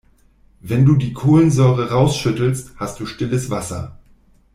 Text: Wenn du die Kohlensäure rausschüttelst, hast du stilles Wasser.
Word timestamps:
Wenn 0.61 0.83
du 0.87 0.95
die 0.95 1.13
Kohlensäure 1.13 1.91
rausschüttelst, 1.91 2.71
hast 2.77 2.99
du 2.99 3.05
stilles 3.05 3.51
Wasser. 3.51 3.99